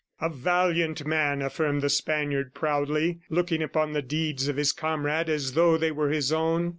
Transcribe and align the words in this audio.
"A 0.19 0.29
valiant 0.29 1.05
man!" 1.05 1.43
affirmed 1.43 1.83
the 1.83 1.89
Spaniard 1.91 2.55
proudly, 2.55 3.19
looking 3.29 3.61
upon 3.61 3.93
the 3.93 4.01
deeds 4.01 4.47
of 4.47 4.55
his 4.57 4.71
comrade 4.71 5.29
as 5.29 5.53
though 5.53 5.77
they 5.77 5.91
were 5.91 6.09
his 6.09 6.31
own. 6.31 6.69